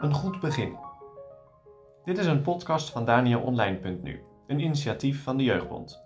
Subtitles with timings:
[0.00, 0.76] Een goed begin.
[2.04, 6.02] Dit is een podcast van DanielOnline.nu, een initiatief van de Jeugdbond.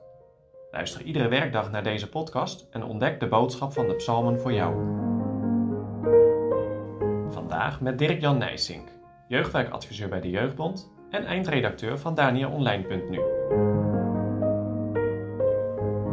[0.71, 4.75] Luister iedere werkdag naar deze podcast en ontdek de boodschap van de psalmen voor jou.
[7.29, 8.89] Vandaag met Dirk-Jan Nijsink,
[9.29, 13.21] jeugdwerkadviseur bij de Jeugdbond en eindredacteur van DanielOnline.nu.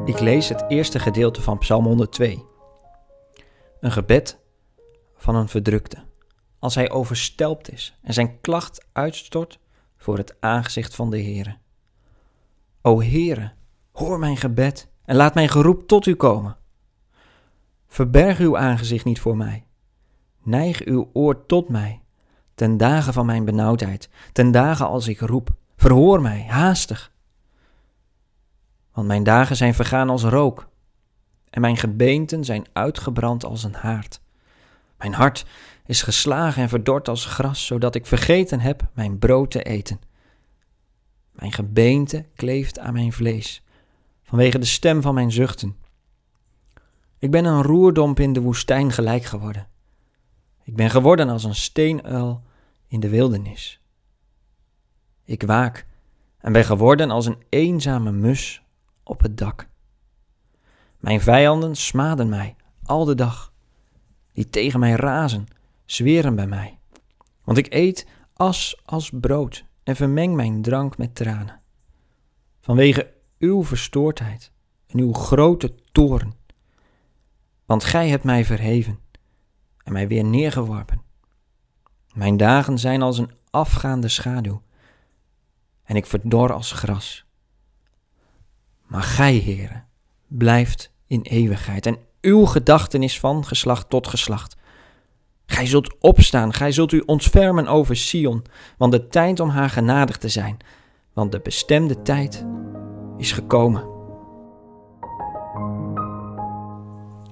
[0.06, 2.57] Ik lees het eerste gedeelte van Psalm 102.
[3.80, 4.40] Een gebed
[5.16, 5.98] van een verdrukte.
[6.60, 9.60] Als hij overstelpt is en zijn klacht uitstort
[9.98, 11.58] voor het aangezicht van de Heere.
[12.82, 13.52] O Heere,
[13.92, 16.58] hoor mijn gebed en laat mijn geroep tot u komen.
[17.88, 19.66] Verberg uw aangezicht niet voor mij.
[20.44, 22.02] Neig uw oor tot mij,
[22.56, 25.56] ten dagen van mijn benauwdheid, ten dagen als ik roep.
[25.76, 27.12] Verhoor mij, haastig.
[28.92, 30.70] Want mijn dagen zijn vergaan als rook,
[31.50, 34.22] en mijn gebeenten zijn uitgebrand als een haard.
[34.98, 35.46] Mijn hart
[35.86, 40.00] is geslagen en verdord als gras, zodat ik vergeten heb mijn brood te eten.
[41.32, 43.64] Mijn gebeente kleeft aan mijn vlees,
[44.24, 45.76] vanwege de stem van mijn zuchten.
[47.20, 49.68] Ik ben een roerdomp in de woestijn gelijk geworden.
[50.64, 52.44] Ik ben geworden als een steenuil
[52.88, 53.82] in de wildernis.
[55.24, 55.86] Ik waak
[56.38, 58.62] en ben geworden als een eenzame mus
[59.04, 59.68] op het dak.
[61.08, 63.54] Mijn vijanden smaden mij al de dag.
[64.34, 65.48] Die tegen mij razen,
[65.86, 66.80] zweren bij mij.
[67.44, 71.62] Want ik eet as als brood en vermeng mijn drank met tranen.
[72.60, 74.52] Vanwege uw verstoordheid
[74.88, 76.34] en uw grote toorn.
[77.66, 79.00] Want gij hebt mij verheven
[79.84, 81.02] en mij weer neergeworpen.
[82.14, 84.62] Mijn dagen zijn als een afgaande schaduw
[85.84, 87.26] en ik verdor als gras.
[88.86, 89.84] Maar gij, Heere,
[90.28, 94.56] blijft in eeuwigheid en uw gedachtenis van geslacht tot geslacht.
[95.46, 98.46] Gij zult opstaan, gij zult u ontfermen over Sion,
[98.78, 100.58] want de tijd om haar genadig te zijn,
[101.14, 102.46] want de bestemde tijd
[103.18, 103.96] is gekomen.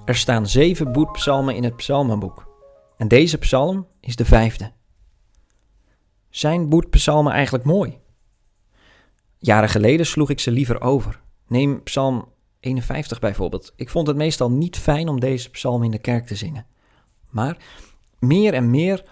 [0.05, 2.47] Er staan zeven boetpsalmen in het psalmenboek
[2.97, 4.71] en deze psalm is de vijfde.
[6.29, 7.99] Zijn boetpsalmen eigenlijk mooi?
[9.37, 11.21] Jaren geleden sloeg ik ze liever over.
[11.47, 12.33] Neem Psalm
[12.65, 13.73] 51 bijvoorbeeld.
[13.75, 16.65] Ik vond het meestal niet fijn om deze psalm in de kerk te zingen.
[17.29, 17.57] Maar
[18.19, 19.03] meer en meer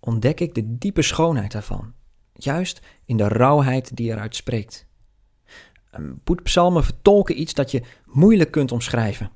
[0.00, 1.92] ontdek ik de diepe schoonheid daarvan.
[2.32, 4.86] Juist in de rauwheid die eruit spreekt.
[6.24, 9.30] Boetpsalmen vertolken iets dat je moeilijk kunt omschrijven.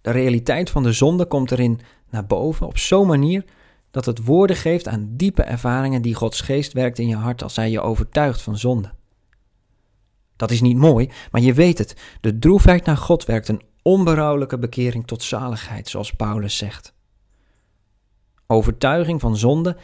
[0.00, 3.44] De realiteit van de zonde komt erin naar boven op zo'n manier
[3.90, 7.56] dat het woorden geeft aan diepe ervaringen die Gods geest werkt in je hart als
[7.56, 8.90] hij je overtuigt van zonde.
[10.38, 11.96] Dat is niet mooi, maar je weet het.
[12.20, 16.94] De droefheid naar God werkt een onberouwelijke bekering tot zaligheid, zoals Paulus zegt.
[18.46, 19.76] Overtuiging van zonde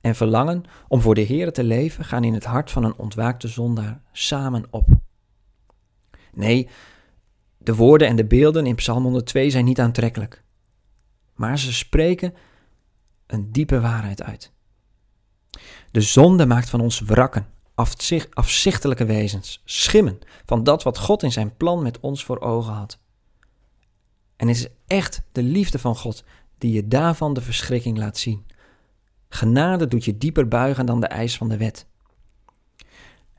[0.00, 3.48] en verlangen om voor de Heer te leven gaan in het hart van een ontwaakte
[3.48, 4.88] zondaar samen op.
[6.32, 6.68] Nee,
[7.58, 10.42] de woorden en de beelden in Psalm 102 zijn niet aantrekkelijk,
[11.34, 12.34] maar ze spreken
[13.26, 14.52] een diepe waarheid uit.
[15.90, 17.46] De zonde maakt van ons wrakken,
[18.34, 22.98] afzichtelijke wezens, schimmen van dat wat God in zijn plan met ons voor ogen had.
[24.36, 26.24] En het is echt de liefde van God
[26.58, 28.46] die je daarvan de verschrikking laat zien.
[29.28, 31.86] Genade doet je dieper buigen dan de eis van de wet.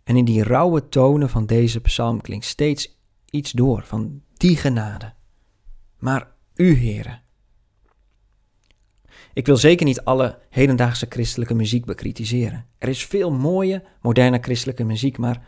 [0.03, 2.97] En in die rauwe tonen van deze psalm klinkt steeds
[3.29, 5.13] iets door van die genade.
[5.97, 7.22] Maar u, heren.
[9.34, 12.66] Ik wil zeker niet alle hedendaagse christelijke muziek bekritiseren.
[12.78, 15.45] Er is veel mooie, moderne christelijke muziek, maar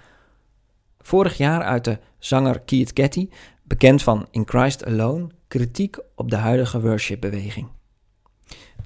[1.00, 3.30] vorig jaar uit de zanger Keith Getty,
[3.64, 7.68] bekend van In Christ Alone, kritiek op de huidige worshipbeweging.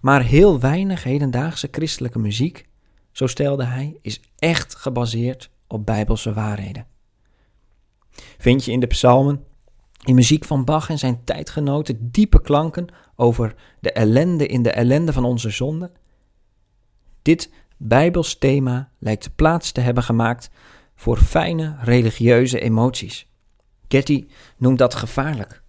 [0.01, 2.65] Maar heel weinig hedendaagse christelijke muziek,
[3.11, 6.85] zo stelde hij, is echt gebaseerd op bijbelse waarheden.
[8.37, 9.43] Vind je in de psalmen,
[10.03, 12.87] in muziek van Bach en zijn tijdgenoten diepe klanken
[13.19, 15.91] over de ellende in de ellende van onze zonde?
[17.21, 20.49] Dit bijbels thema lijkt plaats te hebben gemaakt
[20.95, 23.27] voor fijne religieuze emoties.
[23.87, 24.27] Getty
[24.57, 25.63] noemt dat gevaarlijk.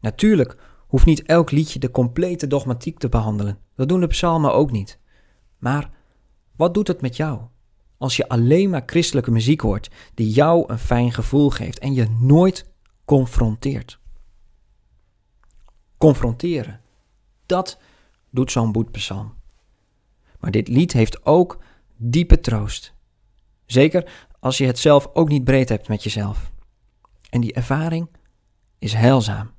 [0.00, 0.56] Natuurlijk
[0.86, 3.58] hoeft niet elk liedje de complete dogmatiek te behandelen.
[3.74, 4.98] Dat doen de psalmen ook niet.
[5.58, 5.90] Maar
[6.56, 7.40] wat doet het met jou
[7.98, 12.06] als je alleen maar christelijke muziek hoort die jou een fijn gevoel geeft en je
[12.20, 12.70] nooit
[13.04, 14.00] confronteert?
[15.98, 16.80] Confronteren,
[17.46, 17.78] dat
[18.30, 19.34] doet zo'n boetpsalm.
[20.40, 21.58] Maar dit lied heeft ook
[21.96, 22.94] diepe troost.
[23.66, 26.52] Zeker als je het zelf ook niet breed hebt met jezelf.
[27.30, 28.08] En die ervaring
[28.78, 29.50] is heilzaam.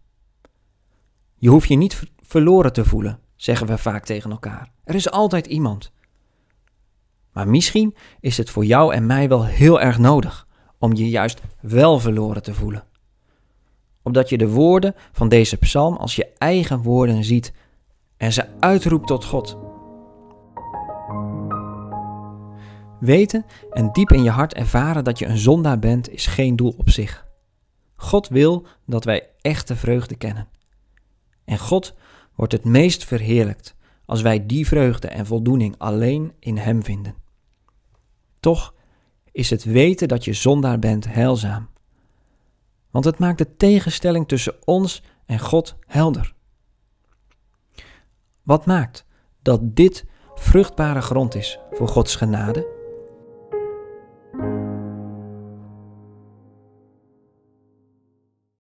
[1.36, 4.72] Je hoeft je niet verloren te voelen, zeggen we vaak tegen elkaar.
[4.84, 5.92] Er is altijd iemand.
[7.32, 10.48] Maar misschien is het voor jou en mij wel heel erg nodig
[10.78, 12.84] om je juist wel verloren te voelen.
[14.08, 17.54] Opdat je de woorden van deze psalm als je eigen woorden ziet
[18.18, 19.58] en ze uitroept tot God.
[23.00, 26.76] Weten en diep in je hart ervaren dat je een zondaar bent is geen doel
[26.78, 27.28] op zich.
[27.96, 30.48] God wil dat wij echte vreugde kennen.
[31.46, 31.96] En God
[32.36, 33.76] wordt het meest verheerlijkt
[34.06, 37.16] als wij die vreugde en voldoening alleen in Hem vinden.
[38.40, 38.74] Toch
[39.32, 41.70] is het weten dat je zondaar bent heilzaam.
[42.92, 46.34] Want het maakt de tegenstelling tussen ons en God helder.
[48.44, 49.06] Wat maakt
[49.42, 50.06] dat dit
[50.36, 52.77] vruchtbare grond is voor Gods genade?